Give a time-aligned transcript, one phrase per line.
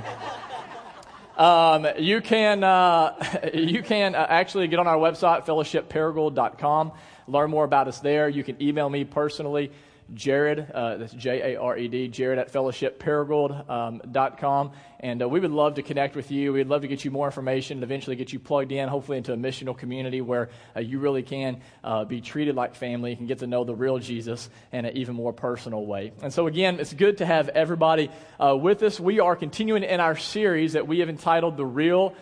[1.37, 3.13] Um, you can, uh,
[3.53, 6.91] you can uh, actually get on our website, fellowshipparagould.com,
[7.27, 8.27] learn more about us there.
[8.27, 9.71] You can email me personally,
[10.13, 14.67] Jared, uh, that's J A R E D, Jared at fellowshipparagould.com.
[14.67, 16.53] Um, and uh, we would love to connect with you.
[16.53, 19.33] We'd love to get you more information and eventually get you plugged in, hopefully, into
[19.33, 23.11] a missional community where uh, you really can uh, be treated like family.
[23.11, 26.13] You can get to know the real Jesus in an even more personal way.
[26.21, 28.09] And so, again, it's good to have everybody
[28.39, 28.99] uh, with us.
[28.99, 32.15] We are continuing in our series that we have entitled The Real,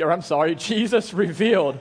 [0.00, 1.78] or I'm sorry, Jesus Revealed.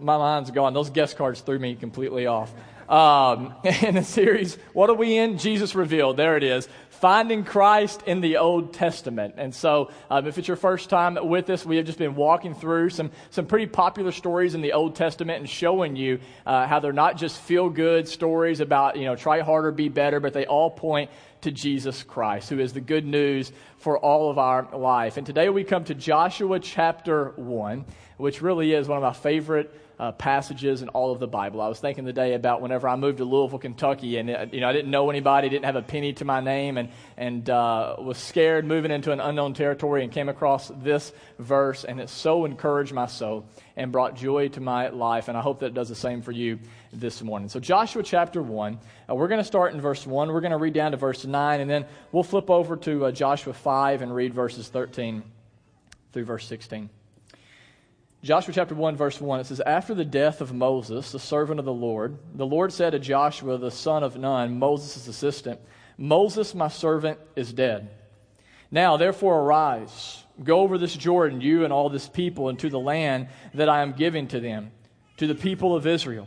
[0.00, 0.74] My mind's gone.
[0.74, 2.52] Those guest cards threw me completely off.
[2.88, 5.38] Um, in the series, what are we in?
[5.38, 6.16] Jesus Revealed.
[6.16, 6.68] There it is.
[6.90, 9.34] Finding Christ in the Old Testament.
[9.36, 12.54] And so, um, if it's your first time with us, we have just been walking
[12.54, 16.80] through some, some pretty popular stories in the Old Testament and showing you uh, how
[16.80, 20.46] they're not just feel good stories about, you know, try harder, be better, but they
[20.46, 21.10] all point
[21.42, 25.16] to Jesus Christ, who is the good news for all of our life.
[25.16, 27.84] And today we come to Joshua chapter 1,
[28.16, 31.60] which really is one of my favorite uh, passages in all of the Bible.
[31.60, 34.60] I was thinking the day about whenever I moved to Louisville, Kentucky, and uh, you
[34.60, 37.96] know I didn't know anybody, didn't have a penny to my name, and and uh,
[37.98, 42.44] was scared moving into an unknown territory, and came across this verse, and it so
[42.44, 45.88] encouraged my soul and brought joy to my life, and I hope that it does
[45.88, 46.58] the same for you
[46.92, 47.48] this morning.
[47.48, 48.78] So Joshua chapter one,
[49.08, 50.28] uh, we're going to start in verse one.
[50.28, 53.12] We're going to read down to verse nine, and then we'll flip over to uh,
[53.12, 55.22] Joshua five and read verses thirteen
[56.12, 56.90] through verse sixteen.
[58.26, 61.64] Joshua chapter 1, verse 1, it says, After the death of Moses, the servant of
[61.64, 65.60] the Lord, the Lord said to Joshua, the son of Nun, Moses' assistant,
[65.96, 67.88] Moses, my servant, is dead.
[68.68, 73.28] Now, therefore, arise, go over this Jordan, you and all this people, into the land
[73.54, 74.72] that I am giving to them,
[75.18, 76.26] to the people of Israel.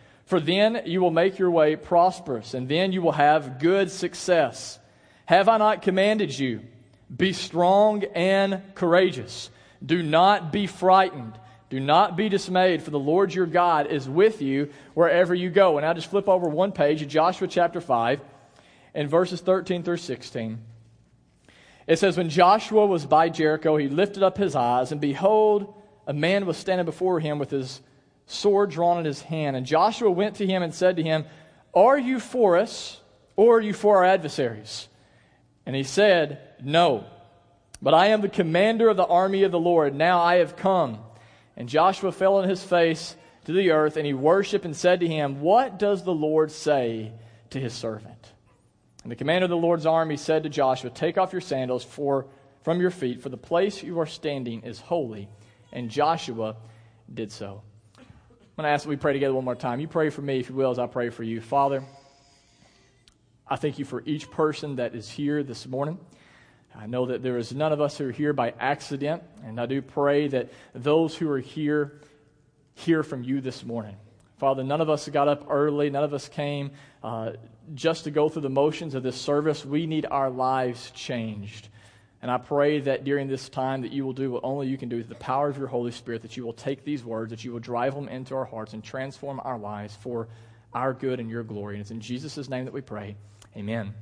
[0.25, 4.79] For then you will make your way prosperous, and then you will have good success.
[5.25, 6.61] Have I not commanded you?
[7.15, 9.49] Be strong and courageous.
[9.85, 11.37] Do not be frightened.
[11.69, 15.77] Do not be dismayed, for the Lord your God is with you wherever you go.
[15.77, 18.21] And I just flip over one page, of Joshua chapter 5,
[18.93, 20.59] and verses 13 through 16.
[21.87, 25.73] It says, When Joshua was by Jericho, he lifted up his eyes, and behold,
[26.05, 27.81] a man was standing before him with his
[28.31, 29.55] sword drawn in his hand.
[29.55, 31.25] And Joshua went to him and said to him,
[31.73, 32.99] Are you for us,
[33.35, 34.87] or are you for our adversaries?
[35.65, 37.05] And he said, No,
[37.81, 39.95] but I am the commander of the army of the Lord.
[39.95, 40.99] Now I have come.
[41.57, 43.15] And Joshua fell on his face
[43.45, 47.11] to the earth, and he worshiped and said to him, What does the Lord say
[47.49, 48.31] to his servant?
[49.03, 52.27] And the commander of the Lord's army said to Joshua, Take off your sandals for,
[52.63, 55.27] from your feet, for the place you are standing is holy.
[55.71, 56.55] And Joshua
[57.11, 57.63] did so.
[58.51, 59.79] I'm going to ask that we pray together one more time.
[59.79, 61.39] You pray for me, if you will, as I pray for you.
[61.39, 61.85] Father,
[63.47, 65.97] I thank you for each person that is here this morning.
[66.75, 69.67] I know that there is none of us who are here by accident, and I
[69.67, 72.01] do pray that those who are here
[72.73, 73.95] hear from you this morning.
[74.37, 76.71] Father, none of us got up early, none of us came
[77.03, 77.31] uh,
[77.73, 79.63] just to go through the motions of this service.
[79.63, 81.69] We need our lives changed.
[82.21, 84.89] And I pray that during this time that you will do what only you can
[84.89, 87.43] do with the power of your Holy Spirit, that you will take these words, that
[87.43, 90.27] you will drive them into our hearts and transform our lives for
[90.73, 91.75] our good and your glory.
[91.75, 93.15] And it's in Jesus' name that we pray.
[93.57, 93.93] Amen.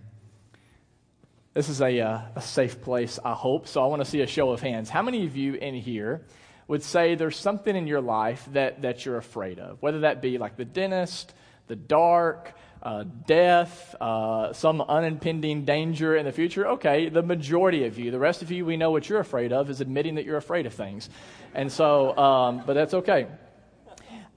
[1.53, 3.67] This is a, uh, a safe place, I hope.
[3.67, 4.89] So I want to see a show of hands.
[4.89, 6.25] How many of you in here
[6.67, 9.81] would say there's something in your life that, that you're afraid of?
[9.81, 11.33] Whether that be like the dentist,
[11.67, 16.67] the dark, uh, death, uh, some unimpending danger in the future.
[16.67, 19.69] Okay, the majority of you, the rest of you, we know what you're afraid of
[19.69, 21.09] is admitting that you're afraid of things.
[21.53, 23.27] And so, um, but that's okay.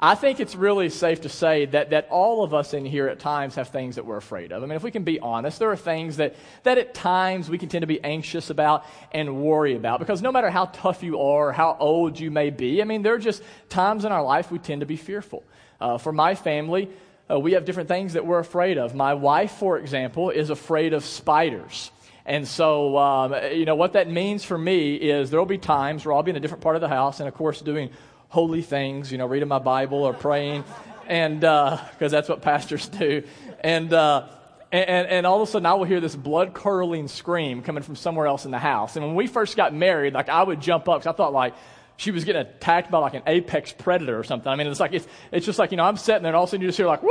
[0.05, 3.21] I think it's really safe to say that, that all of us in here at
[3.21, 4.61] times have things that we're afraid of.
[4.61, 6.35] I mean, if we can be honest, there are things that,
[6.65, 10.33] that at times we can tend to be anxious about and worry about because no
[10.33, 13.19] matter how tough you are or how old you may be, I mean, there are
[13.19, 15.45] just times in our life we tend to be fearful.
[15.81, 16.89] Uh, for my family,
[17.33, 18.95] uh, we have different things that we're afraid of.
[18.95, 21.91] My wife, for example, is afraid of spiders.
[22.25, 26.05] And so, um, you know, what that means for me is there will be times
[26.05, 27.91] where I'll be in a different part of the house and, of course, doing
[28.29, 30.65] holy things, you know, reading my Bible or praying,
[31.07, 33.23] and because uh, that's what pastors do.
[33.61, 34.29] And, uh,
[34.71, 37.97] and, and all of a sudden, I will hear this blood curdling scream coming from
[37.97, 38.97] somewhere else in the house.
[38.97, 41.55] And when we first got married, like I would jump up because I thought like
[41.97, 44.51] she was getting attacked by like an apex predator or something.
[44.51, 46.45] I mean, it's like it's, it's just like you know I'm sitting there and all
[46.45, 47.11] of a sudden you just hear like woo,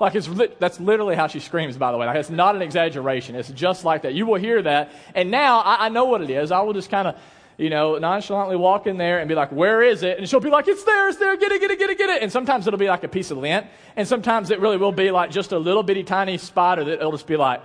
[0.00, 1.76] like it's li- that's literally how she screams.
[1.76, 3.34] By the way, like it's not an exaggeration.
[3.34, 4.14] It's just like that.
[4.14, 6.50] You will hear that, and now I, I know what it is.
[6.50, 7.16] I will just kind of
[7.60, 10.16] you know, nonchalantly walk in there and be like, where is it?
[10.16, 12.08] And she'll be like, it's there, it's there, get it, get it, get it, get
[12.08, 12.22] it.
[12.22, 13.66] And sometimes it'll be like a piece of lint.
[13.96, 17.12] And sometimes it really will be like just a little bitty tiny spider that it'll
[17.12, 17.60] just be like,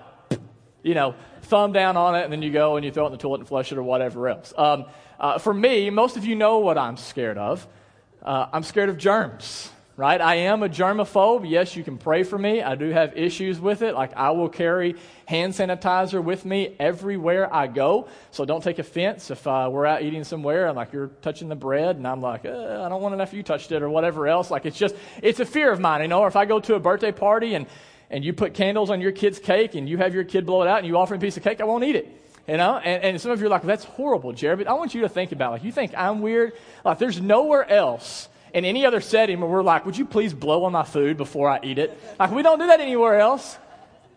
[0.84, 3.12] you know, thumb down on it, and then you go and you throw it in
[3.14, 4.54] the toilet and flush it or whatever else.
[4.58, 4.86] Um,
[5.20, 7.68] uh, for me, most of you know what I'm scared of.
[8.22, 10.20] Uh, I'm scared of germs right?
[10.20, 11.50] I am a germaphobe.
[11.50, 12.62] Yes, you can pray for me.
[12.62, 13.96] I do have issues with it.
[13.96, 14.96] Like, I will carry
[15.26, 18.08] hand sanitizer with me everywhere I go.
[18.32, 21.56] So don't take offense if uh, we're out eating somewhere and like you're touching the
[21.56, 24.52] bread and I'm like, uh, I don't want enough you touched it or whatever else.
[24.52, 26.76] Like, it's just, it's a fear of mine, you know, or if I go to
[26.76, 27.66] a birthday party and,
[28.10, 30.68] and you put candles on your kid's cake and you have your kid blow it
[30.68, 32.25] out and you offer him a piece of cake, I won't eat it.
[32.48, 34.60] You know, and, and some of you are like, that's horrible, Jared.
[34.60, 35.52] But I want you to think about it.
[35.54, 36.54] Like, you think I'm weird?
[36.84, 40.64] Like, there's nowhere else in any other setting where we're like, would you please blow
[40.66, 42.00] on my food before I eat it?
[42.20, 43.58] Like, we don't do that anywhere else.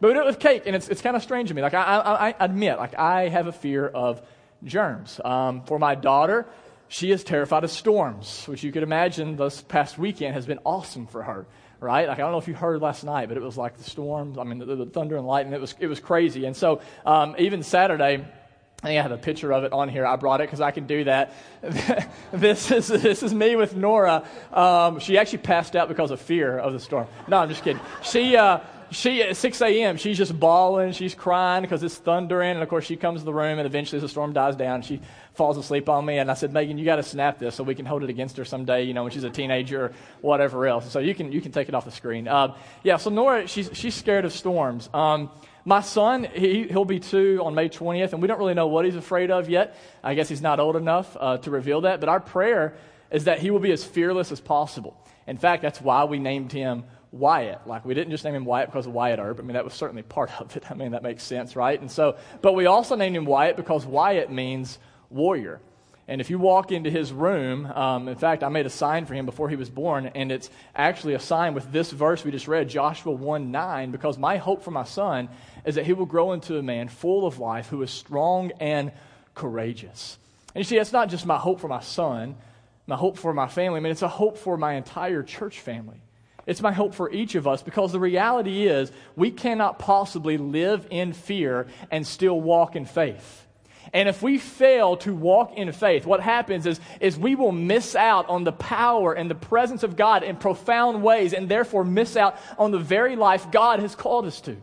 [0.01, 1.63] But we do it with cake, and it's, it's kind of strange to me.
[1.63, 4.23] Like, I, I, I admit, like, I have a fear of
[4.63, 5.21] germs.
[5.25, 6.47] Um, for my daughter,
[6.87, 11.09] she is terrified of storms, which you could imagine this past weekend has been awesome
[11.09, 11.47] for her,
[11.81, 12.09] right?
[12.09, 14.39] Like, I don't know if you heard last night, but it was like the storms,
[14.39, 16.45] I mean, the, the thunder and lightning, it was, it was crazy.
[16.45, 18.25] And so, um, even Saturday,
[18.83, 20.07] I think I have a picture of it on here.
[20.07, 21.35] I brought it because I can do that.
[22.33, 24.25] this, is, this is me with Nora.
[24.53, 27.09] Um, she actually passed out because of fear of the storm.
[27.27, 27.83] No, I'm just kidding.
[28.03, 28.61] She, uh,
[28.91, 30.93] she at 6 a.m., she's just bawling.
[30.93, 32.53] She's crying because it's thundering.
[32.53, 35.01] And of course, she comes to the room, and eventually, the storm dies down, she
[35.35, 36.19] falls asleep on me.
[36.19, 38.37] And I said, Megan, you got to snap this so we can hold it against
[38.37, 40.91] her someday, you know, when she's a teenager or whatever else.
[40.91, 42.27] So you can, you can take it off the screen.
[42.27, 44.89] Uh, yeah, so Nora, she's, she's scared of storms.
[44.93, 45.31] Um,
[45.65, 48.85] my son, he, he'll be two on May 20th, and we don't really know what
[48.85, 49.77] he's afraid of yet.
[50.03, 52.77] I guess he's not old enough uh, to reveal that, but our prayer
[53.11, 54.97] is that he will be as fearless as possible.
[55.27, 57.67] In fact, that's why we named him Wyatt.
[57.67, 59.39] Like, we didn't just name him Wyatt because of Wyatt Earp.
[59.39, 60.65] I mean, that was certainly part of it.
[60.71, 61.81] I mean, that makes sense, right?
[61.81, 64.79] And so, but we also named him Wyatt because Wyatt means
[65.11, 65.61] warrior.
[66.07, 69.13] And if you walk into his room, um, in fact, I made a sign for
[69.13, 72.49] him before he was born, and it's actually a sign with this verse we just
[72.49, 75.29] read, Joshua 1 9, because my hope for my son
[75.67, 78.91] is that he will grow into a man full of life who is strong and
[79.35, 80.17] courageous.
[80.55, 82.37] And you see, that's not just my hope for my son,
[82.87, 83.77] my hope for my family.
[83.77, 86.01] I mean, it's a hope for my entire church family.
[86.49, 90.87] It's my hope for each of us because the reality is we cannot possibly live
[90.89, 93.47] in fear and still walk in faith.
[93.93, 97.95] And if we fail to walk in faith, what happens is, is we will miss
[97.95, 102.17] out on the power and the presence of God in profound ways and therefore miss
[102.17, 104.57] out on the very life God has called us to.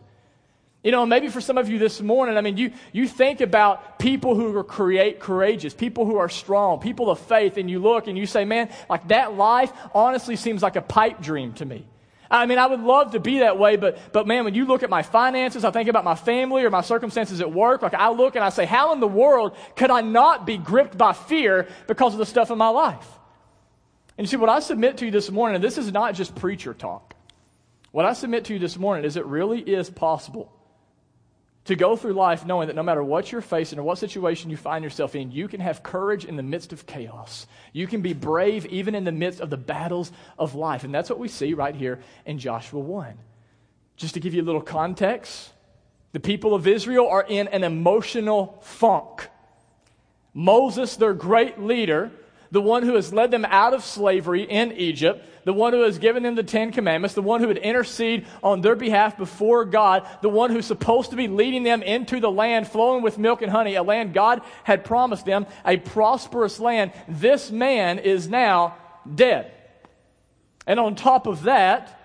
[0.86, 3.98] You know, maybe for some of you this morning, I mean, you, you think about
[3.98, 8.06] people who are create, courageous, people who are strong, people of faith, and you look
[8.06, 11.88] and you say, man, like that life honestly seems like a pipe dream to me.
[12.30, 14.84] I mean, I would love to be that way, but, but man, when you look
[14.84, 18.10] at my finances, I think about my family or my circumstances at work, like I
[18.10, 21.66] look and I say, how in the world could I not be gripped by fear
[21.88, 23.08] because of the stuff in my life?
[24.16, 26.36] And you see, what I submit to you this morning, and this is not just
[26.36, 27.16] preacher talk.
[27.90, 30.52] What I submit to you this morning is it really is possible
[31.66, 34.56] to go through life knowing that no matter what you're facing or what situation you
[34.56, 37.46] find yourself in, you can have courage in the midst of chaos.
[37.72, 40.84] You can be brave even in the midst of the battles of life.
[40.84, 43.14] And that's what we see right here in Joshua 1.
[43.96, 45.52] Just to give you a little context,
[46.12, 49.28] the people of Israel are in an emotional funk.
[50.32, 52.12] Moses, their great leader,
[52.50, 55.98] the one who has led them out of slavery in Egypt, the one who has
[55.98, 60.06] given them the Ten Commandments, the one who would intercede on their behalf before God,
[60.22, 63.50] the one who's supposed to be leading them into the land flowing with milk and
[63.50, 66.92] honey, a land God had promised them, a prosperous land.
[67.08, 68.76] This man is now
[69.14, 69.52] dead.
[70.66, 72.00] And on top of that,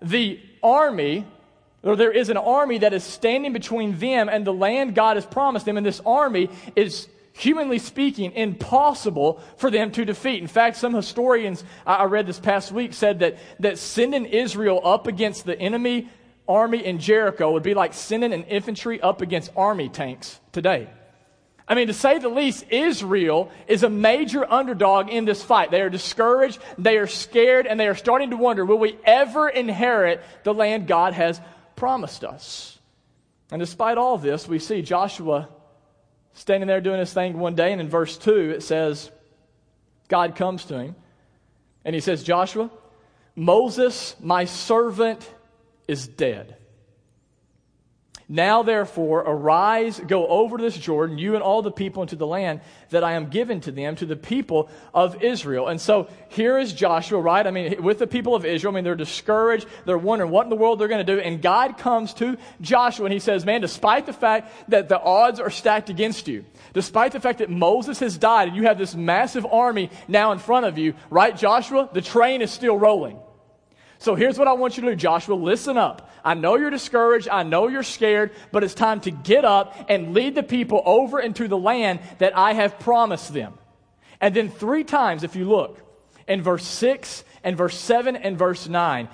[0.00, 1.26] the army,
[1.82, 5.26] or there is an army that is standing between them and the land God has
[5.26, 10.40] promised them, and this army is humanly speaking, impossible for them to defeat.
[10.40, 15.06] In fact, some historians I read this past week said that, that sending Israel up
[15.06, 16.08] against the enemy
[16.48, 20.88] army in Jericho would be like sending an infantry up against army tanks today.
[21.68, 25.72] I mean, to say the least, Israel is a major underdog in this fight.
[25.72, 29.48] They are discouraged, they are scared, and they are starting to wonder will we ever
[29.48, 31.40] inherit the land God has
[31.74, 32.78] promised us?
[33.50, 35.48] And despite all this, we see Joshua
[36.36, 39.10] standing there doing his thing one day, and in verse 2, it says,
[40.08, 40.94] God comes to him,
[41.84, 42.70] and he says, Joshua,
[43.34, 45.28] Moses, my servant,
[45.88, 46.55] is dead.
[48.28, 52.60] Now, therefore, arise, go over this Jordan, you and all the people into the land
[52.90, 55.68] that I am given to them, to the people of Israel.
[55.68, 57.46] And so here is Joshua, right?
[57.46, 59.68] I mean, with the people of Israel, I mean, they're discouraged.
[59.84, 61.20] They're wondering what in the world they're going to do.
[61.20, 65.38] And God comes to Joshua and he says, Man, despite the fact that the odds
[65.38, 68.96] are stacked against you, despite the fact that Moses has died and you have this
[68.96, 71.88] massive army now in front of you, right, Joshua?
[71.92, 73.20] The train is still rolling.
[73.98, 75.34] So here's what I want you to do, Joshua.
[75.34, 76.10] Listen up.
[76.26, 77.28] I know you're discouraged.
[77.28, 81.20] I know you're scared, but it's time to get up and lead the people over
[81.20, 83.54] into the land that I have promised them.
[84.20, 85.80] And then three times, if you look,
[86.26, 89.08] in verse 6 and verse 7 and verse 9,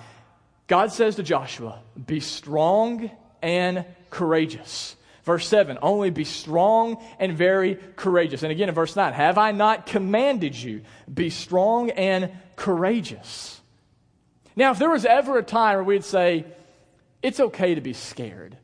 [0.69, 3.11] God says to Joshua, Be strong
[3.43, 4.97] and courageous.
[5.25, 8.43] Verse 7, only be strong and very courageous.
[8.43, 10.81] And again in verse 9, have I not commanded you?
[11.13, 13.61] Be strong and courageous.
[14.57, 16.45] Now, if there was ever a time where we'd say,
[17.23, 18.59] it's okay to be scared,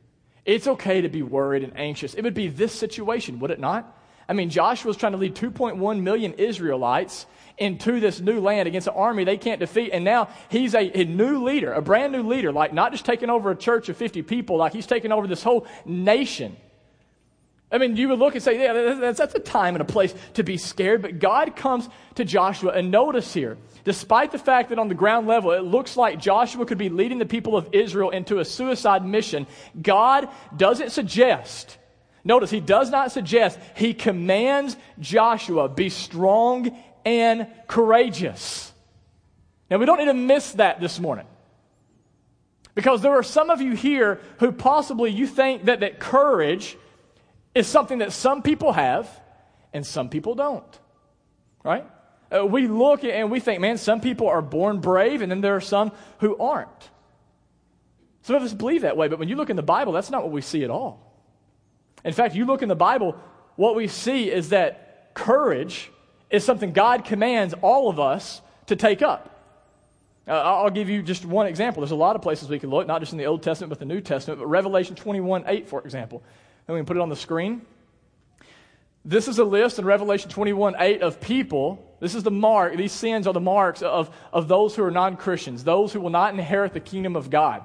[0.45, 3.95] it's okay to be worried and anxious, it would be this situation, would it not?
[4.27, 7.25] I mean, Joshua was trying to lead 2.1 million Israelites
[7.57, 9.89] into this new land against an army they can't defeat.
[9.91, 13.29] And now he's a, a, new leader, a brand new leader, like not just taking
[13.29, 16.55] over a church of 50 people, like he's taking over this whole nation.
[17.71, 20.15] I mean, you would look and say, yeah, that's, that's a time and a place
[20.33, 21.03] to be scared.
[21.03, 25.27] But God comes to Joshua, and notice here, despite the fact that on the ground
[25.27, 29.05] level it looks like Joshua could be leading the people of Israel into a suicide
[29.05, 29.45] mission,
[29.79, 31.77] God doesn't suggest,
[32.23, 38.73] notice, he does not suggest, he commands Joshua, be strong and courageous.
[39.69, 41.27] Now, we don't need to miss that this morning.
[42.73, 46.77] Because there are some of you here who possibly you think that, that courage
[47.59, 49.07] is something that some people have
[49.73, 50.79] and some people don't.
[51.63, 51.85] Right?
[52.33, 55.55] Uh, we look and we think, man, some people are born brave and then there
[55.55, 56.89] are some who aren't.
[58.21, 60.23] Some of us believe that way, but when you look in the Bible, that's not
[60.23, 61.05] what we see at all.
[62.05, 63.17] In fact, you look in the Bible,
[63.55, 65.91] what we see is that courage
[66.29, 69.35] is something God commands all of us to take up.
[70.27, 71.81] Uh, I'll give you just one example.
[71.81, 73.79] There's a lot of places we can look, not just in the Old Testament, but
[73.79, 76.21] the New Testament, but Revelation 21 8, for example.
[76.69, 77.63] And we can put it on the screen.
[79.03, 81.83] This is a list in Revelation 21 8 of people.
[81.99, 85.17] This is the mark, these sins are the marks of, of those who are non
[85.17, 87.63] Christians, those who will not inherit the kingdom of God.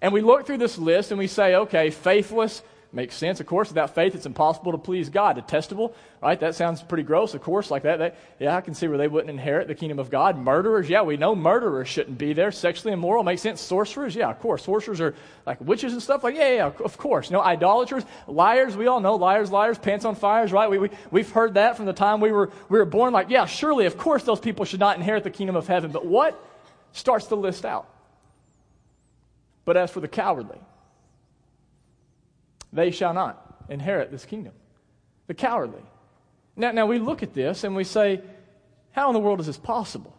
[0.00, 3.68] And we look through this list and we say, okay, faithless, Makes sense, of course.
[3.68, 5.36] Without faith, it's impossible to please God.
[5.36, 6.40] Detestable, right?
[6.40, 8.16] That sounds pretty gross, of course, like that.
[8.40, 10.38] Yeah, I can see where they wouldn't inherit the kingdom of God.
[10.38, 12.50] Murderers, yeah, we know murderers shouldn't be there.
[12.50, 13.60] Sexually immoral, makes sense.
[13.60, 14.64] Sorcerers, yeah, of course.
[14.64, 15.14] Sorcerers are
[15.44, 16.24] like witches and stuff.
[16.24, 17.28] Like, yeah, yeah, of course.
[17.28, 20.70] You know, idolaters, liars, we all know liars, liars, pants on fires, right?
[20.70, 23.12] We, we, we've heard that from the time we were, we were born.
[23.12, 25.92] Like, yeah, surely, of course, those people should not inherit the kingdom of heaven.
[25.92, 26.42] But what
[26.92, 27.86] starts the list out?
[29.66, 30.58] But as for the cowardly,
[32.72, 34.52] they shall not inherit this kingdom.
[35.26, 35.82] The cowardly.
[36.56, 38.20] Now, now we look at this and we say,
[38.92, 40.14] how in the world is this possible?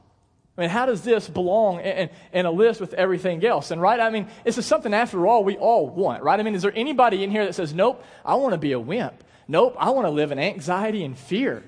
[0.58, 3.72] I mean, how does this belong in, in, a list with everything else?
[3.72, 6.38] And right, I mean, this is something after all we all want, right?
[6.38, 8.80] I mean, is there anybody in here that says, nope, I want to be a
[8.80, 9.24] wimp?
[9.48, 11.64] Nope, I want to live in anxiety and fear.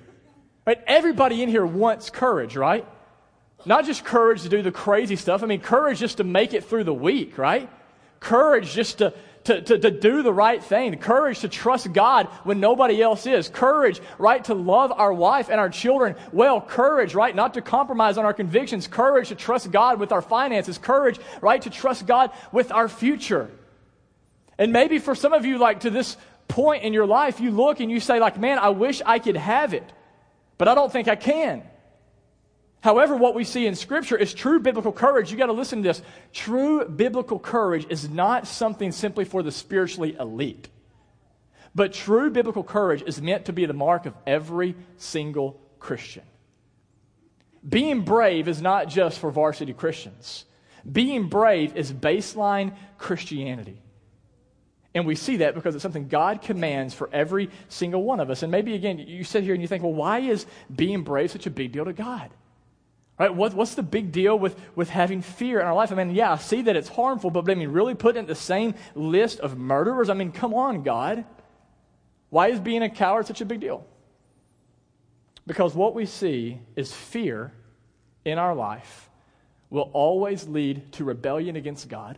[0.65, 0.79] Right?
[0.85, 2.85] Everybody in here wants courage, right?
[3.65, 5.41] Not just courage to do the crazy stuff.
[5.41, 7.69] I mean, courage just to make it through the week, right?
[8.19, 9.13] Courage just to,
[9.45, 13.49] to, to, to do the right thing, courage to trust God when nobody else is,
[13.49, 18.17] courage, right, to love our wife and our children well, courage, right, not to compromise
[18.17, 22.31] on our convictions, courage to trust God with our finances, courage, right, to trust God
[22.51, 23.49] with our future.
[24.57, 26.17] And maybe for some of you, like to this
[26.47, 29.37] point in your life, you look and you say, like, man, I wish I could
[29.37, 29.91] have it,
[30.59, 31.63] but I don't think I can.
[32.81, 35.31] However, what we see in Scripture is true biblical courage.
[35.31, 36.01] You got to listen to this.
[36.33, 40.67] True biblical courage is not something simply for the spiritually elite.
[41.75, 46.23] But true biblical courage is meant to be the mark of every single Christian.
[47.67, 50.45] Being brave is not just for varsity Christians.
[50.89, 53.79] Being brave is baseline Christianity.
[54.95, 58.41] And we see that because it's something God commands for every single one of us.
[58.41, 61.45] And maybe, again, you sit here and you think, well, why is being brave such
[61.45, 62.31] a big deal to God?
[63.21, 63.35] Right?
[63.35, 65.91] What, what's the big deal with, with having fear in our life?
[65.91, 68.33] I mean, yeah, I see that it's harmful, but I mean, really put in the
[68.33, 70.09] same list of murderers?
[70.09, 71.23] I mean, come on, God.
[72.31, 73.85] Why is being a coward such a big deal?
[75.45, 77.53] Because what we see is fear
[78.25, 79.07] in our life
[79.69, 82.17] will always lead to rebellion against God,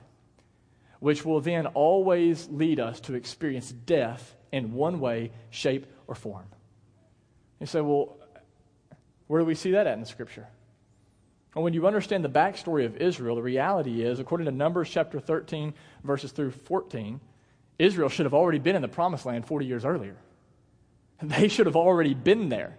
[1.02, 6.46] which will then always lead us to experience death in one way, shape, or form.
[7.60, 8.16] You say, well,
[9.28, 10.48] where do we see that at in the scripture?
[11.56, 15.20] And when you understand the backstory of Israel, the reality is, according to Numbers chapter
[15.20, 17.20] 13, verses through 14,
[17.78, 20.16] Israel should have already been in the promised land 40 years earlier.
[21.22, 22.78] They should have already been there.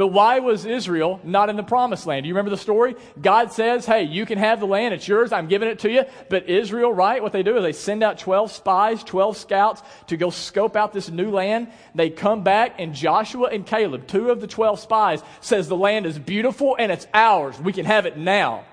[0.00, 2.24] But why was Israel not in the promised land?
[2.24, 2.96] Do you remember the story?
[3.20, 4.94] God says, hey, you can have the land.
[4.94, 5.30] It's yours.
[5.30, 6.04] I'm giving it to you.
[6.30, 7.22] But Israel, right?
[7.22, 10.94] What they do is they send out 12 spies, 12 scouts to go scope out
[10.94, 11.68] this new land.
[11.94, 16.06] They come back and Joshua and Caleb, two of the 12 spies, says the land
[16.06, 17.60] is beautiful and it's ours.
[17.60, 18.64] We can have it now.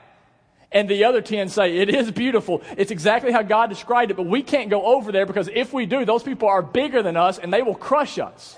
[0.72, 2.62] And the other 10 say, it is beautiful.
[2.78, 5.88] It's exactly how God described it, but we can't go over there because if we
[5.88, 8.58] do, those people are bigger than us and they will crush us.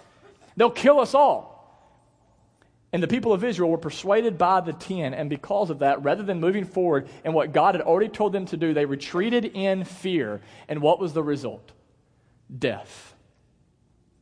[0.55, 1.58] They'll kill us all.
[2.91, 6.23] And the people of Israel were persuaded by the ten, and because of that, rather
[6.23, 9.83] than moving forward in what God had already told them to do, they retreated in
[9.83, 10.41] fear.
[10.67, 11.71] And what was the result?
[12.57, 13.13] Death.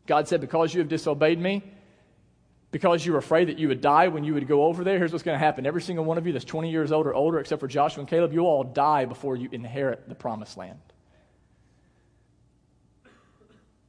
[0.06, 1.64] God said, Because you have disobeyed me,
[2.72, 5.14] because you were afraid that you would die when you would go over there, here's
[5.14, 5.66] what's going to happen.
[5.66, 8.10] Every single one of you that's 20 years old or older, except for Joshua and
[8.10, 10.80] Caleb, you'll all die before you inherit the promised land.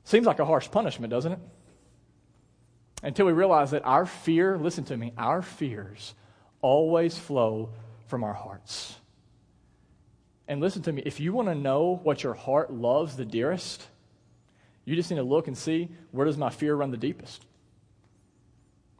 [0.05, 1.39] Seems like a harsh punishment, doesn't it?
[3.03, 6.15] Until we realize that our fear, listen to me, our fears
[6.61, 7.71] always flow
[8.07, 8.97] from our hearts.
[10.49, 13.87] And listen to me, if you want to know what your heart loves the dearest,
[14.85, 17.45] you just need to look and see where does my fear run the deepest.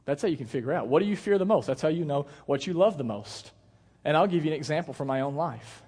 [0.05, 0.87] That's how you can figure out.
[0.87, 1.65] What do you fear the most?
[1.65, 3.51] That's how you know what you love the most.
[4.05, 5.83] And I'll give you an example from my own life.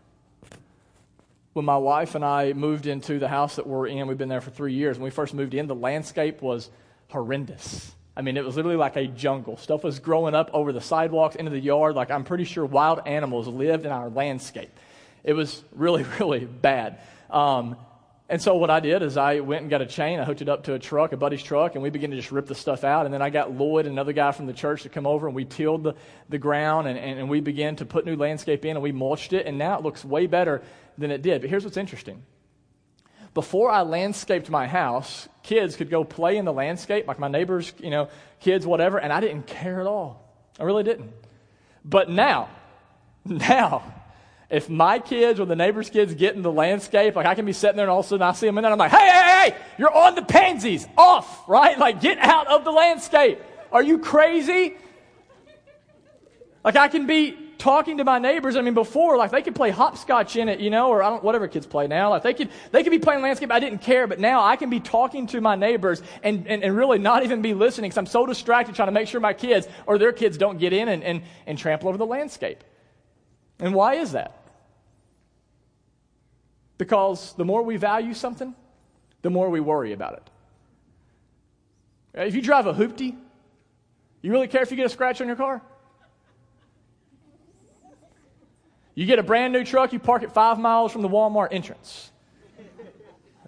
[1.53, 4.41] When my wife and I moved into the house that we're in, we've been there
[4.41, 4.97] for three years.
[4.97, 6.69] When we first moved in, the landscape was
[7.09, 7.93] horrendous.
[8.21, 9.57] I mean, it was literally like a jungle.
[9.57, 11.95] Stuff was growing up over the sidewalks, into the yard.
[11.95, 14.69] Like, I'm pretty sure wild animals lived in our landscape.
[15.23, 16.99] It was really, really bad.
[17.31, 17.77] Um,
[18.29, 20.19] and so, what I did is I went and got a chain.
[20.19, 22.31] I hooked it up to a truck, a buddy's truck, and we began to just
[22.31, 23.05] rip the stuff out.
[23.05, 25.43] And then I got Lloyd, another guy from the church, to come over, and we
[25.43, 25.95] tilled the,
[26.29, 29.33] the ground, and, and, and we began to put new landscape in, and we mulched
[29.33, 29.47] it.
[29.47, 30.61] And now it looks way better
[30.95, 31.41] than it did.
[31.41, 32.21] But here's what's interesting
[33.33, 37.73] before I landscaped my house, kids could go play in the landscape, like my neighbors,
[37.79, 40.27] you know, kids, whatever, and I didn't care at all.
[40.59, 41.11] I really didn't.
[41.85, 42.49] But now,
[43.25, 43.93] now,
[44.49, 47.53] if my kids or the neighbor's kids get in the landscape, like I can be
[47.53, 48.97] sitting there and all of a sudden I see them and then I'm like, hey,
[48.97, 51.79] hey, hey, you're on the pansies, off, right?
[51.79, 53.39] Like get out of the landscape.
[53.71, 54.75] Are you crazy?
[56.65, 58.55] Like I can be talking to my neighbors.
[58.55, 61.23] I mean, before, like they could play hopscotch in it, you know, or I don't,
[61.23, 62.09] whatever kids play now.
[62.09, 63.51] Like they could, they could be playing landscape.
[63.51, 66.75] I didn't care, but now I can be talking to my neighbors and, and, and
[66.75, 69.67] really not even be listening because I'm so distracted trying to make sure my kids
[69.85, 72.63] or their kids don't get in and, and, and trample over the landscape.
[73.59, 74.35] And why is that?
[76.79, 78.55] Because the more we value something,
[79.21, 80.29] the more we worry about it.
[82.25, 83.15] If you drive a hoopty,
[84.23, 85.61] you really care if you get a scratch on your car?
[88.93, 92.11] You get a brand new truck, you park it five miles from the Walmart entrance.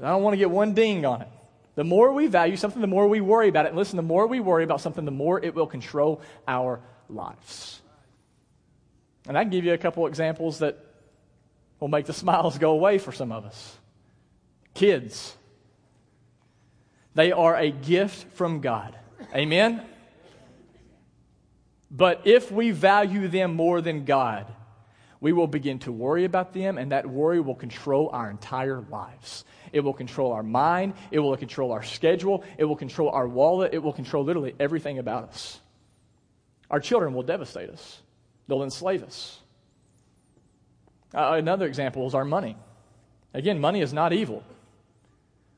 [0.01, 1.27] I don't want to get one ding on it.
[1.75, 3.69] The more we value something, the more we worry about it.
[3.69, 7.81] And listen, the more we worry about something, the more it will control our lives.
[9.27, 10.77] And I can give you a couple examples that
[11.79, 13.77] will make the smiles go away for some of us.
[14.73, 15.35] Kids.
[17.15, 18.95] They are a gift from God.
[19.35, 19.83] Amen?
[21.89, 24.47] But if we value them more than God,
[25.23, 29.45] we will begin to worry about them, and that worry will control our entire lives.
[29.71, 33.73] It will control our mind, it will control our schedule, it will control our wallet,
[33.73, 35.61] it will control literally everything about us.
[36.69, 38.01] Our children will devastate us,
[38.49, 39.39] they'll enslave us.
[41.15, 42.57] Uh, another example is our money.
[43.33, 44.43] Again, money is not evil.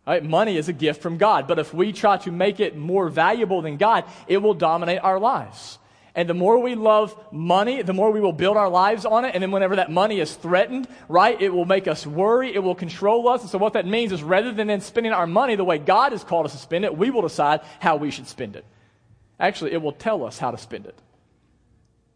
[0.05, 0.23] Right?
[0.23, 3.63] Money is a gift from God, but if we try to make it more valuable
[3.63, 5.79] than God, it will dominate our lives.
[6.15, 9.35] And the more we love money, the more we will build our lives on it.
[9.35, 12.55] And then whenever that money is threatened, right, it will make us worry.
[12.55, 13.41] It will control us.
[13.41, 16.13] And so what that means is rather than then spending our money the way God
[16.13, 18.63] has called us to spend it, we will decide how we should spend it.
[19.39, 20.97] Actually, it will tell us how to spend it.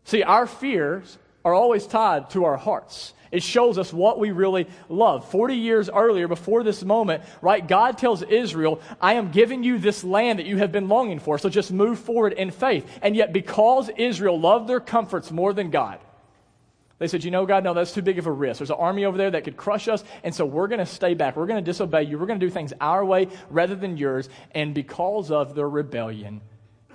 [0.06, 3.14] See, our fears are always tied to our hearts.
[3.32, 5.30] It shows us what we really love.
[5.30, 10.04] 40 years earlier, before this moment, right, God tells Israel, I am giving you this
[10.04, 12.90] land that you have been longing for, so just move forward in faith.
[13.02, 16.00] And yet, because Israel loved their comforts more than God,
[16.98, 18.60] they said, You know, God, no, that's too big of a risk.
[18.60, 21.14] There's an army over there that could crush us, and so we're going to stay
[21.14, 21.36] back.
[21.36, 22.18] We're going to disobey you.
[22.18, 24.28] We're going to do things our way rather than yours.
[24.52, 26.42] And because of their rebellion,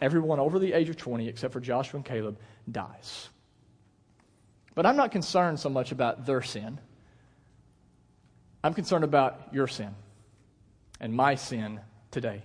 [0.02, 2.38] everyone over the age of 20, except for Joshua and Caleb,
[2.70, 3.30] dies.
[4.74, 6.80] But I'm not concerned so much about their sin.
[8.62, 9.94] I'm concerned about your sin
[11.00, 12.42] and my sin today.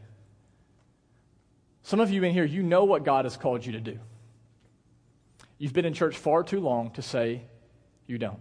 [1.84, 3.98] Some of you in here, you know what God has called you to do.
[5.58, 7.42] You've been in church far too long to say
[8.06, 8.40] you don't.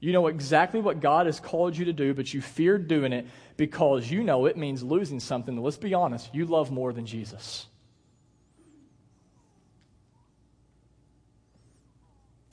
[0.00, 3.26] You know exactly what God has called you to do, but you fear doing it
[3.56, 7.66] because you know it means losing something let's be honest, you love more than Jesus.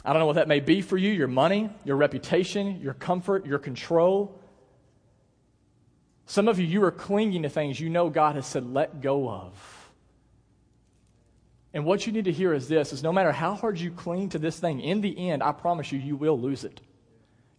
[0.08, 3.46] I don't know what that may be for you your money, your reputation, your comfort,
[3.46, 4.40] your control.
[6.26, 9.30] Some of you, you are clinging to things you know God has said, let go
[9.30, 9.54] of.
[11.74, 14.30] And what you need to hear is this is no matter how hard you cling
[14.30, 16.80] to this thing, in the end, I promise you, you will lose it.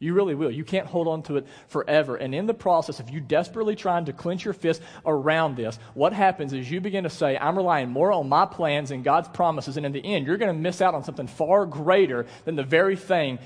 [0.01, 0.51] You really will.
[0.51, 2.15] You can't hold on to it forever.
[2.15, 6.13] And in the process of you desperately trying to clench your fist around this, what
[6.13, 9.77] happens is you begin to say, I'm relying more on my plans and God's promises.
[9.77, 12.63] And in the end, you're going to miss out on something far greater than the
[12.63, 13.41] very thing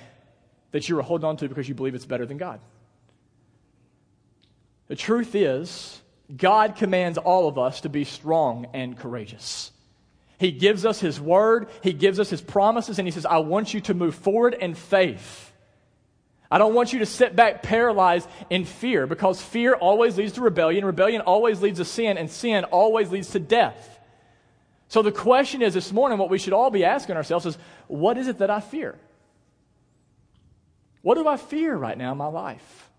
[0.72, 2.60] that you were holding on to because you believe it's better than God.
[4.88, 6.02] The truth is,
[6.34, 9.70] God commands all of us to be strong and courageous.
[10.38, 13.72] He gives us His word, He gives us His promises, and He says, I want
[13.72, 15.51] you to move forward in faith.
[16.52, 20.42] I don't want you to sit back paralyzed in fear because fear always leads to
[20.42, 20.84] rebellion.
[20.84, 23.98] Rebellion always leads to sin, and sin always leads to death.
[24.88, 28.18] So the question is this morning, what we should all be asking ourselves is what
[28.18, 28.98] is it that I fear?
[31.00, 32.90] What do I fear right now in my life?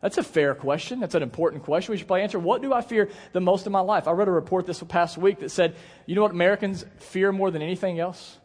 [0.00, 0.98] That's a fair question.
[0.98, 2.38] That's an important question we should probably answer.
[2.38, 4.08] What do I fear the most in my life?
[4.08, 7.50] I read a report this past week that said, you know what Americans fear more
[7.50, 8.38] than anything else?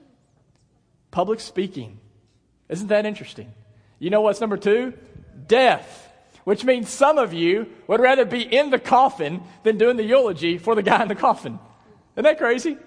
[1.11, 2.01] Public speaking.
[2.67, 3.53] Isn't that interesting?
[3.99, 4.93] You know what's number two?
[5.47, 6.07] Death.
[6.45, 10.57] Which means some of you would rather be in the coffin than doing the eulogy
[10.57, 11.59] for the guy in the coffin.
[12.15, 12.77] Isn't that crazy?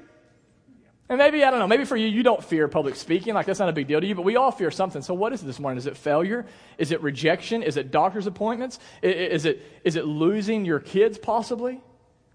[1.09, 3.35] And maybe, I don't know, maybe for you, you don't fear public speaking.
[3.35, 5.03] Like, that's not a big deal to you, but we all fear something.
[5.03, 5.77] So, what is it this morning?
[5.77, 6.47] Is it failure?
[6.79, 7.63] Is it rejection?
[7.63, 8.79] Is it doctor's appointments?
[9.03, 11.83] Is it, is it losing your kids, possibly?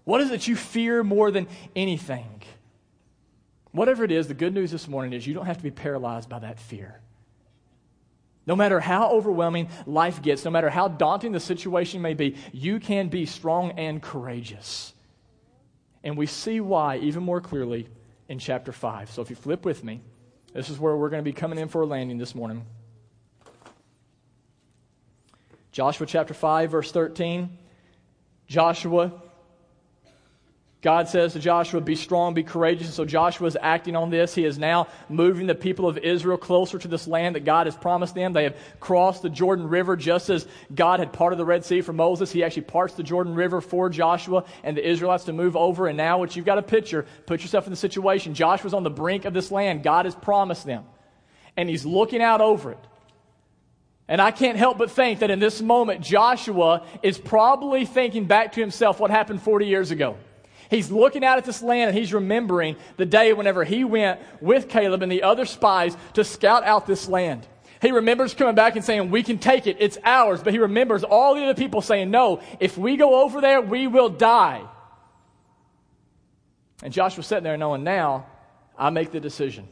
[0.04, 2.42] What is it you fear more than anything?
[3.72, 6.28] Whatever it is, the good news this morning is you don't have to be paralyzed
[6.28, 7.00] by that fear.
[8.48, 12.80] No matter how overwhelming life gets, no matter how daunting the situation may be, you
[12.80, 14.94] can be strong and courageous.
[16.02, 17.90] And we see why even more clearly
[18.26, 19.10] in chapter 5.
[19.10, 20.00] So if you flip with me,
[20.54, 22.64] this is where we're going to be coming in for a landing this morning.
[25.70, 27.50] Joshua chapter 5, verse 13.
[28.46, 29.12] Joshua
[30.80, 32.94] God says to Joshua, Be strong, be courageous.
[32.94, 34.32] So Joshua is acting on this.
[34.32, 37.74] He is now moving the people of Israel closer to this land that God has
[37.74, 38.32] promised them.
[38.32, 41.92] They have crossed the Jordan River just as God had parted the Red Sea for
[41.92, 42.30] Moses.
[42.30, 45.88] He actually parts the Jordan River for Joshua and the Israelites to move over.
[45.88, 48.34] And now, what you've got a picture, put yourself in the situation.
[48.34, 49.82] Joshua's on the brink of this land.
[49.82, 50.84] God has promised them.
[51.56, 52.78] And he's looking out over it.
[54.06, 58.52] And I can't help but think that in this moment, Joshua is probably thinking back
[58.52, 60.16] to himself what happened 40 years ago.
[60.70, 64.68] He's looking out at this land and he's remembering the day whenever he went with
[64.68, 67.46] Caleb and the other spies to scout out this land.
[67.80, 70.42] He remembers coming back and saying, We can take it, it's ours.
[70.42, 73.86] But he remembers all the other people saying, No, if we go over there, we
[73.86, 74.64] will die.
[76.82, 78.26] And Joshua's sitting there knowing now,
[78.76, 79.68] I make the decision.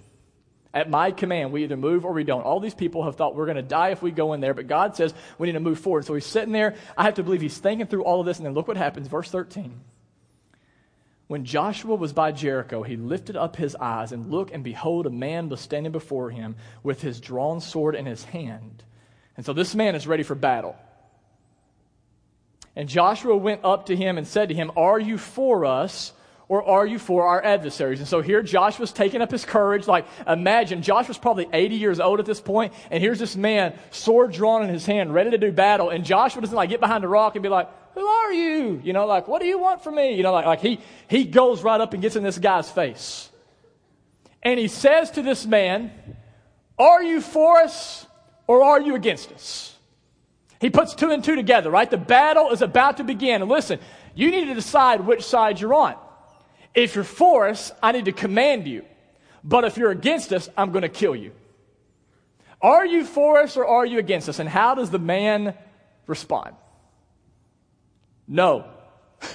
[0.74, 2.42] At my command, we either move or we don't.
[2.42, 4.66] All these people have thought we're going to die if we go in there, but
[4.66, 6.04] God says we need to move forward.
[6.04, 6.74] So he's sitting there.
[6.96, 9.09] I have to believe he's thinking through all of this, and then look what happens.
[9.09, 9.80] Verse 13.
[11.28, 15.10] When Joshua was by Jericho, he lifted up his eyes and looked, and behold, a
[15.10, 18.84] man was standing before him with his drawn sword in his hand.
[19.36, 20.76] And so this man is ready for battle.
[22.76, 26.12] And Joshua went up to him and said to him, Are you for us
[26.48, 27.98] or are you for our adversaries?
[27.98, 29.88] And so here Joshua's taking up his courage.
[29.88, 34.32] Like, imagine, Joshua's probably 80 years old at this point, and here's this man, sword
[34.32, 35.90] drawn in his hand, ready to do battle.
[35.90, 38.78] And Joshua doesn't like get behind a rock and be like, who are you?
[38.85, 40.16] You know, like, what do you want from me?
[40.16, 43.30] You know, like, like he, he goes right up and gets in this guy's face.
[44.42, 45.90] and he says to this man,
[46.78, 48.06] Are you for us
[48.46, 49.74] or are you against us?
[50.61, 51.90] He puts two and two together, right?
[51.90, 53.40] The battle is about to begin.
[53.40, 53.80] And listen,
[54.14, 55.96] you need to decide which side you're on.
[56.74, 58.85] If you're for us, I need to command you.
[59.42, 61.32] But if you're against us, I'm going to kill you.
[62.61, 64.38] Are you for us or are you against us?
[64.38, 65.54] And how does the man
[66.06, 66.56] respond?
[68.28, 68.66] No.
[69.20, 69.30] that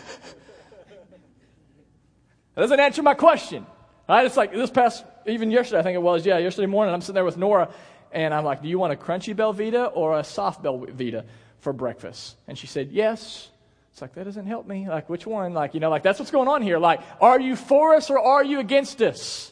[2.56, 3.65] doesn't answer my question.
[4.08, 4.25] Right?
[4.25, 7.15] It's like this past, even yesterday, I think it was, yeah, yesterday morning, I'm sitting
[7.15, 7.69] there with Nora,
[8.12, 11.25] and I'm like, Do you want a crunchy Belvita or a soft Belvita
[11.60, 12.36] for breakfast?
[12.47, 13.49] And she said, Yes.
[13.91, 14.88] It's like, that doesn't help me.
[14.88, 15.54] Like, which one?
[15.54, 16.77] Like, you know, like, that's what's going on here.
[16.77, 19.51] Like, are you for us or are you against us?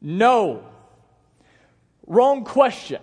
[0.00, 0.64] No.
[2.06, 3.02] Wrong question.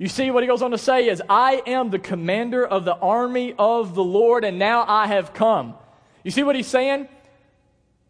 [0.00, 2.96] You see, what he goes on to say is, I am the commander of the
[2.96, 5.74] army of the Lord, and now I have come.
[6.24, 7.06] You see what he's saying?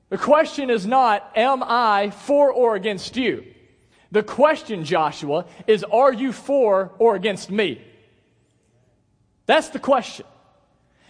[0.08, 3.44] The question is not, am I for or against you?
[4.12, 7.82] The question, Joshua, is, are you for or against me?
[9.46, 10.26] That's the question.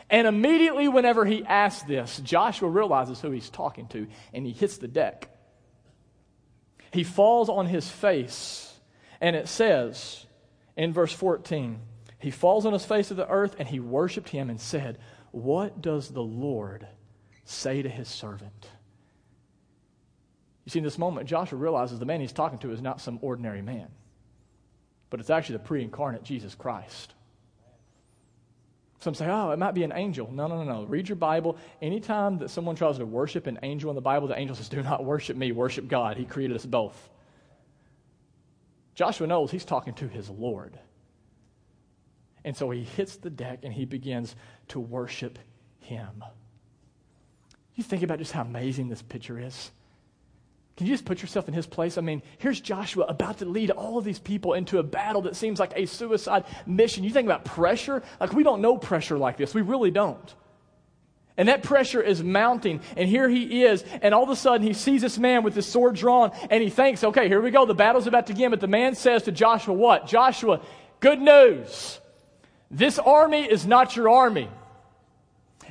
[0.09, 4.79] And immediately, whenever he asks this, Joshua realizes who he's talking to and he hits
[4.79, 5.29] the deck.
[6.91, 8.73] He falls on his face,
[9.21, 10.25] and it says
[10.81, 11.79] in verse 14,
[12.19, 14.97] he falls on his face to the earth and he worshiped him and said,
[15.31, 16.87] What does the Lord
[17.45, 18.67] say to his servant?
[20.65, 23.19] You see, in this moment, Joshua realizes the man he's talking to is not some
[23.21, 23.89] ordinary man,
[25.11, 27.13] but it's actually the pre incarnate Jesus Christ.
[29.01, 30.31] Some say, oh, it might be an angel.
[30.33, 30.85] No, no, no, no.
[30.85, 31.59] Read your Bible.
[31.83, 34.83] Anytime that someone tries to worship an angel in the Bible, the angel says, do
[34.83, 36.17] not worship me, worship God.
[36.17, 37.11] He created us both.
[39.01, 40.79] Joshua knows he's talking to his Lord.
[42.45, 44.37] And so he hits the deck and he begins
[44.69, 45.39] to worship
[45.79, 46.23] him.
[47.77, 49.71] You think about just how amazing this picture is.
[50.77, 51.97] Can you just put yourself in his place?
[51.97, 55.35] I mean, here's Joshua about to lead all of these people into a battle that
[55.35, 57.03] seems like a suicide mission.
[57.03, 58.03] You think about pressure?
[58.21, 59.55] Like, we don't know pressure like this.
[59.55, 60.35] We really don't.
[61.41, 62.83] And that pressure is mounting.
[62.99, 63.83] And here he is.
[64.03, 66.33] And all of a sudden, he sees this man with his sword drawn.
[66.51, 67.65] And he thinks, okay, here we go.
[67.65, 68.51] The battle's about to begin.
[68.51, 70.07] But the man says to Joshua, what?
[70.07, 70.61] Joshua,
[71.01, 71.99] good news.
[72.71, 74.51] This army is not your army.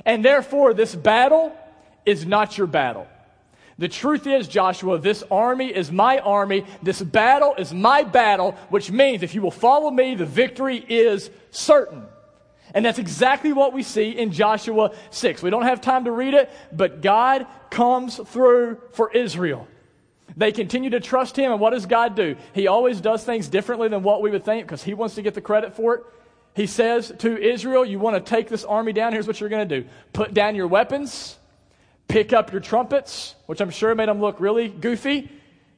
[0.04, 1.56] And therefore, this battle
[2.04, 3.06] is not your battle.
[3.78, 6.66] The truth is, Joshua, this army is my army.
[6.82, 11.30] This battle is my battle, which means if you will follow me, the victory is
[11.52, 12.06] certain.
[12.74, 15.42] And that's exactly what we see in Joshua 6.
[15.42, 19.66] We don't have time to read it, but God comes through for Israel.
[20.36, 22.36] They continue to trust Him, and what does God do?
[22.52, 25.34] He always does things differently than what we would think because He wants to get
[25.34, 26.04] the credit for it.
[26.54, 29.12] He says to Israel, You want to take this army down?
[29.12, 31.36] Here's what you're going to do put down your weapons
[32.10, 35.30] pick up your trumpets, which I'm sure made them look really goofy.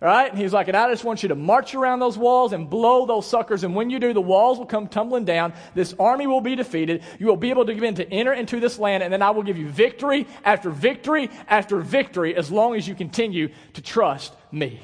[0.03, 0.29] Right?
[0.29, 3.07] And he's like, and I just want you to march around those walls and blow
[3.07, 3.63] those suckers.
[3.63, 5.53] And when you do, the walls will come tumbling down.
[5.77, 7.05] This army will be defeated.
[7.21, 9.05] You will be able to begin to enter into this land.
[9.05, 12.97] And then I will give you victory after victory after victory as long as you
[12.97, 14.81] continue to trust me.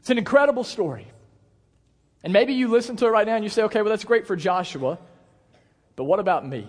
[0.00, 1.06] It's an incredible story.
[2.24, 4.26] And maybe you listen to it right now and you say, okay, well, that's great
[4.26, 4.98] for Joshua.
[5.94, 6.68] But what about me?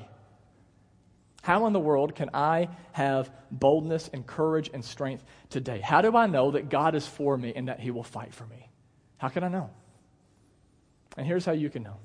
[1.46, 5.80] How in the world can I have boldness and courage and strength today?
[5.80, 8.48] How do I know that God is for me and that He will fight for
[8.48, 8.68] me?
[9.18, 9.70] How can I know?
[11.16, 11.98] And here's how you can know.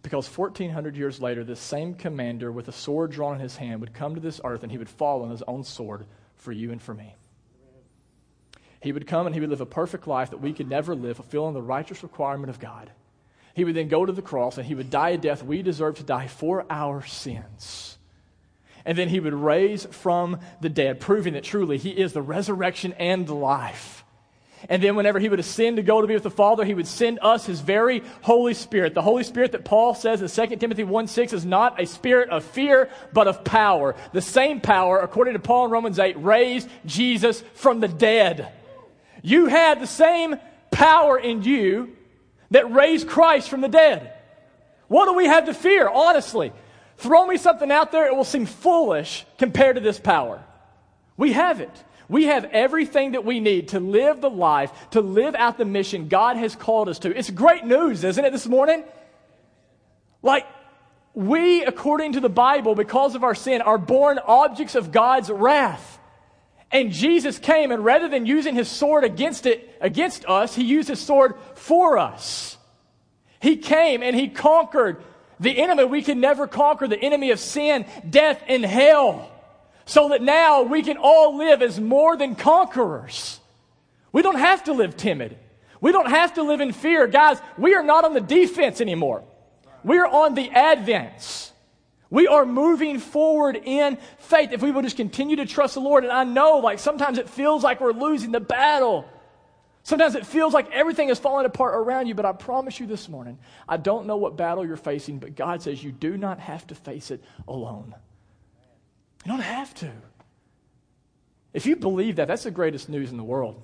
[0.00, 3.92] Because 1,400 years later, this same commander with a sword drawn in his hand would
[3.92, 6.80] come to this earth and he would fall on his own sword for you and
[6.80, 7.14] for me.
[8.80, 11.16] He would come and he would live a perfect life that we could never live,
[11.16, 12.90] fulfilling the righteous requirement of God.
[13.54, 15.96] He would then go to the cross and he would die a death we deserve
[15.96, 17.98] to die for our sins.
[18.84, 22.94] And then he would raise from the dead, proving that truly he is the resurrection
[22.94, 24.04] and the life.
[24.68, 26.86] And then, whenever he would ascend to go to be with the Father, he would
[26.86, 28.94] send us his very Holy Spirit.
[28.94, 32.30] The Holy Spirit that Paul says in 2 Timothy 1 6 is not a spirit
[32.30, 33.96] of fear, but of power.
[34.12, 38.52] The same power, according to Paul in Romans 8, raised Jesus from the dead.
[39.22, 40.36] You had the same
[40.70, 41.96] power in you
[42.52, 44.12] that raised Christ from the dead.
[44.88, 46.52] What do we have to fear, honestly?
[46.98, 50.42] Throw me something out there, it will seem foolish compared to this power.
[51.16, 51.84] We have it.
[52.08, 56.08] We have everything that we need to live the life, to live out the mission
[56.08, 57.16] God has called us to.
[57.16, 58.84] It's great news, isn't it, this morning?
[60.22, 60.46] Like,
[61.14, 65.98] we, according to the Bible, because of our sin, are born objects of God's wrath.
[66.72, 70.88] And Jesus came, and rather than using his sword against it, against us, he used
[70.88, 72.56] his sword for us.
[73.40, 75.02] He came and he conquered
[75.38, 79.28] the enemy we can never conquer, the enemy of sin, death, and hell.
[79.84, 83.40] so that now we can all live as more than conquerors.
[84.12, 85.38] We don't have to live timid.
[85.80, 87.06] We don't have to live in fear.
[87.06, 89.24] Guys, we are not on the defense anymore.
[89.82, 91.51] We are on the advance.
[92.12, 96.04] We are moving forward in faith if we will just continue to trust the Lord.
[96.04, 99.08] And I know, like, sometimes it feels like we're losing the battle.
[99.82, 103.08] Sometimes it feels like everything is falling apart around you, but I promise you this
[103.08, 106.66] morning, I don't know what battle you're facing, but God says you do not have
[106.66, 107.94] to face it alone.
[109.24, 109.90] You don't have to.
[111.54, 113.62] If you believe that, that's the greatest news in the world.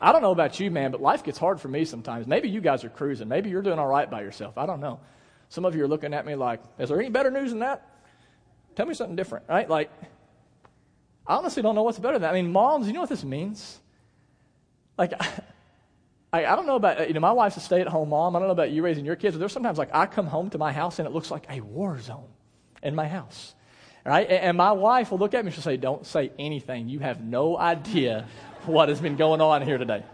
[0.00, 2.26] I don't know about you, man, but life gets hard for me sometimes.
[2.26, 3.28] Maybe you guys are cruising.
[3.28, 4.58] Maybe you're doing all right by yourself.
[4.58, 4.98] I don't know.
[5.48, 7.88] Some of you are looking at me like, is there any better news than that?
[8.74, 9.68] Tell me something different, right?
[9.68, 9.90] Like,
[11.26, 12.30] I honestly don't know what's better than that.
[12.30, 13.80] I mean, moms, you know what this means?
[14.98, 15.12] Like,
[16.32, 18.36] I, I don't know about, you know, my wife's a stay at home mom.
[18.36, 20.50] I don't know about you raising your kids, but there's sometimes like I come home
[20.50, 22.28] to my house and it looks like a war zone
[22.82, 23.54] in my house.
[24.04, 24.28] Right?
[24.28, 26.88] And, and my wife will look at me and she'll say, Don't say anything.
[26.88, 28.26] You have no idea
[28.66, 30.04] what has been going on here today.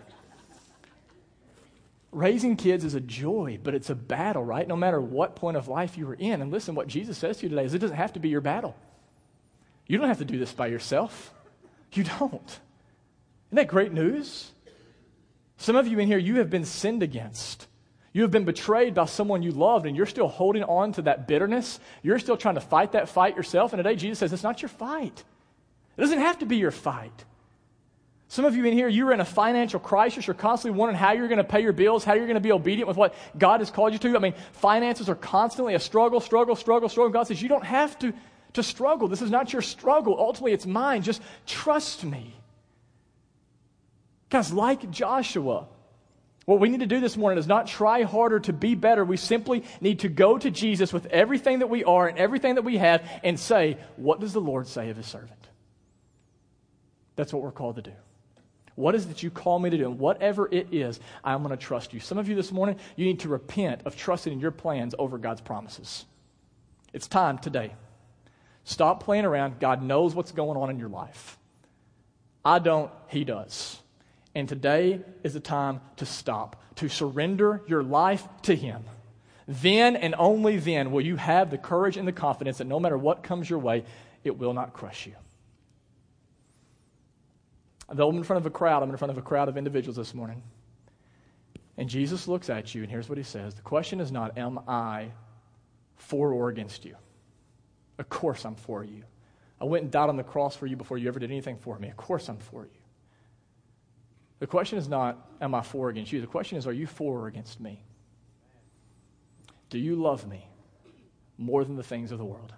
[2.12, 4.68] Raising kids is a joy, but it's a battle, right?
[4.68, 6.42] No matter what point of life you are in.
[6.42, 8.42] And listen, what Jesus says to you today is it doesn't have to be your
[8.42, 8.76] battle.
[9.86, 11.32] You don't have to do this by yourself.
[11.92, 12.60] You don't.
[13.48, 14.50] Isn't that great news?
[15.56, 17.66] Some of you in here, you have been sinned against.
[18.12, 21.26] You have been betrayed by someone you loved, and you're still holding on to that
[21.26, 21.80] bitterness.
[22.02, 23.72] You're still trying to fight that fight yourself.
[23.72, 25.24] And today, Jesus says, it's not your fight.
[25.96, 27.24] It doesn't have to be your fight.
[28.32, 30.26] Some of you in here, you're in a financial crisis.
[30.26, 32.50] You're constantly wondering how you're going to pay your bills, how you're going to be
[32.50, 34.16] obedient with what God has called you to.
[34.16, 37.12] I mean, finances are constantly a struggle, struggle, struggle, struggle.
[37.12, 38.14] God says, you don't have to,
[38.54, 39.06] to struggle.
[39.06, 40.16] This is not your struggle.
[40.18, 41.02] Ultimately, it's mine.
[41.02, 42.34] Just trust me.
[44.30, 45.66] Guys, like Joshua,
[46.46, 49.04] what we need to do this morning is not try harder to be better.
[49.04, 52.62] We simply need to go to Jesus with everything that we are and everything that
[52.62, 55.48] we have and say, What does the Lord say of his servant?
[57.14, 57.92] That's what we're called to do.
[58.74, 59.86] What is it you call me to do?
[59.86, 62.00] And whatever it is, I'm going to trust you.
[62.00, 65.18] Some of you this morning, you need to repent of trusting in your plans over
[65.18, 66.04] God's promises.
[66.92, 67.74] It's time today.
[68.64, 69.58] Stop playing around.
[69.60, 71.38] God knows what's going on in your life.
[72.44, 73.80] I don't, He does.
[74.34, 78.84] And today is the time to stop, to surrender your life to Him.
[79.46, 82.96] Then and only then will you have the courage and the confidence that no matter
[82.96, 83.84] what comes your way,
[84.24, 85.14] it will not crush you.
[88.00, 90.14] I'm in front of a crowd, I'm in front of a crowd of individuals this
[90.14, 90.42] morning.
[91.76, 94.58] And Jesus looks at you, and here's what he says The question is not, Am
[94.66, 95.08] I
[95.96, 96.96] for or against you?
[97.98, 99.04] Of course I'm for you.
[99.60, 101.78] I went and died on the cross for you before you ever did anything for
[101.78, 101.88] me.
[101.88, 102.80] Of course I'm for you.
[104.40, 106.20] The question is not, am I for or against you?
[106.20, 107.80] The question is, are you for or against me?
[109.70, 110.48] Do you love me
[111.38, 112.52] more than the things of the world?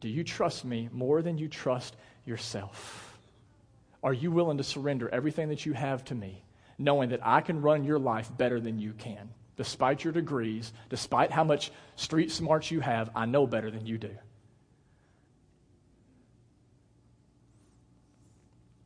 [0.00, 3.07] Do you trust me more than you trust yourself?
[4.02, 6.44] Are you willing to surrender everything that you have to me,
[6.78, 9.30] knowing that I can run your life better than you can?
[9.56, 13.98] Despite your degrees, despite how much street smarts you have, I know better than you
[13.98, 14.16] do.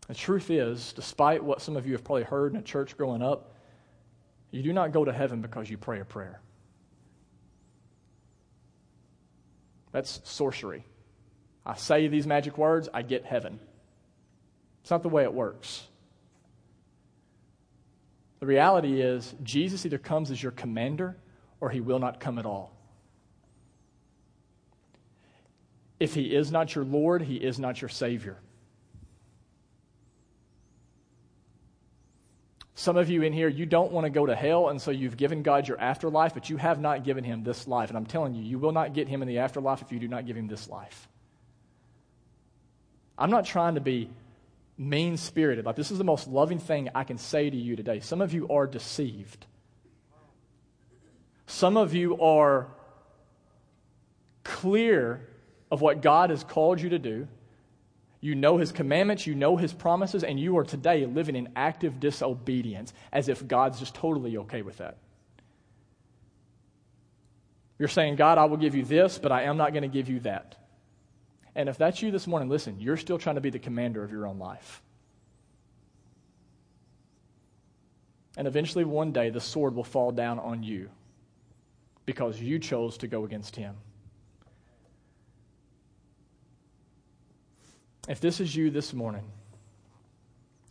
[0.08, 3.22] The truth is, despite what some of you have probably heard in a church growing
[3.22, 3.54] up,
[4.50, 6.40] you do not go to heaven because you pray a prayer.
[9.92, 10.84] That's sorcery.
[11.64, 13.60] I say these magic words, I get heaven.
[14.82, 15.86] It's not the way it works.
[18.40, 21.16] The reality is, Jesus either comes as your commander
[21.60, 22.72] or he will not come at all.
[26.00, 28.36] If he is not your Lord, he is not your Savior.
[32.74, 35.16] Some of you in here, you don't want to go to hell, and so you've
[35.16, 37.90] given God your afterlife, but you have not given him this life.
[37.90, 40.08] And I'm telling you, you will not get him in the afterlife if you do
[40.08, 41.06] not give him this life.
[43.16, 44.08] I'm not trying to be
[44.78, 45.64] mean spirited.
[45.64, 48.00] Like, this is the most loving thing I can say to you today.
[48.00, 49.46] Some of you are deceived.
[51.46, 52.68] Some of you are
[54.44, 55.28] clear
[55.70, 57.28] of what God has called you to do.
[58.20, 61.98] You know his commandments, you know his promises, and you are today living in active
[61.98, 64.98] disobedience as if God's just totally okay with that.
[67.78, 70.08] You're saying, God, I will give you this, but I am not going to give
[70.08, 70.56] you that.
[71.54, 74.10] And if that's you this morning, listen, you're still trying to be the commander of
[74.10, 74.82] your own life.
[78.36, 80.88] And eventually, one day, the sword will fall down on you
[82.06, 83.76] because you chose to go against him.
[88.08, 89.24] If this is you this morning,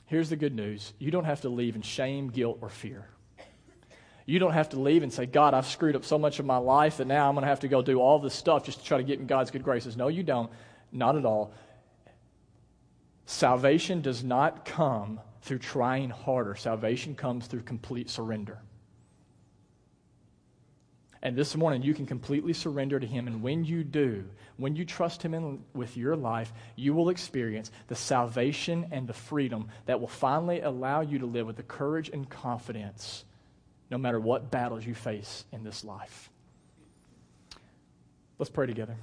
[0.08, 3.08] here's the good news you don't have to leave in shame, guilt, or fear.
[4.26, 6.58] You don't have to leave and say, God, I've screwed up so much of my
[6.58, 8.86] life that now I'm going to have to go do all this stuff just to
[8.86, 9.98] try to get in God's good graces.
[9.98, 10.50] No, you don't.
[10.92, 11.54] Not at all.
[13.26, 18.60] Salvation does not come through trying harder, salvation comes through complete surrender.
[21.24, 23.28] And this morning, you can completely surrender to Him.
[23.28, 24.26] And when you do,
[24.58, 29.14] when you trust Him in, with your life, you will experience the salvation and the
[29.14, 33.26] freedom that will finally allow you to live with the courage and confidence
[33.92, 36.32] no matter what battles you face in this life.
[38.40, 38.96] Let's pray together.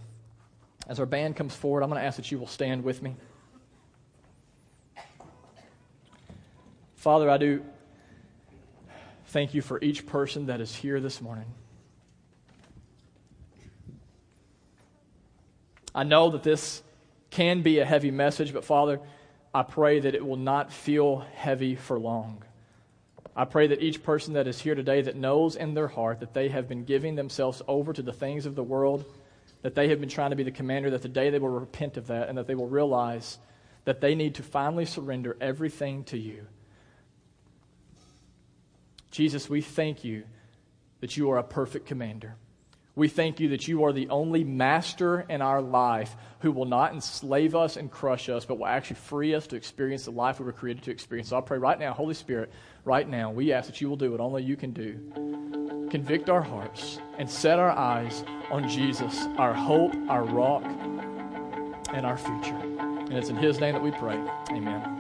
[0.89, 3.15] As our band comes forward, I'm going to ask that you will stand with me.
[6.97, 7.63] Father, I do
[9.27, 11.45] thank you for each person that is here this morning.
[15.95, 16.83] I know that this
[17.31, 19.01] can be a heavy message, but Father,
[19.55, 22.43] I pray that it will not feel heavy for long.
[23.37, 26.35] I pray that each person that is here today that knows in their heart that
[26.35, 29.05] they have been giving themselves over to the things of the world,
[29.63, 31.97] that they have been trying to be the commander, that the day they will repent
[31.97, 33.39] of that and that they will realize
[33.85, 36.47] that they need to finally surrender everything to you.
[39.11, 40.25] Jesus, we thank you
[41.01, 42.37] that you are a perfect commander.
[42.95, 46.93] We thank you that you are the only master in our life who will not
[46.93, 50.47] enslave us and crush us, but will actually free us to experience the life we
[50.47, 51.29] were created to experience.
[51.29, 52.51] So I pray right now, Holy Spirit,
[52.85, 55.58] right now, we ask that you will do what only you can do.
[55.91, 60.65] Convict our hearts and set our eyes on Jesus, our hope, our rock,
[61.93, 62.59] and our future.
[62.59, 64.19] And it's in his name that we pray.
[64.51, 64.98] Amen.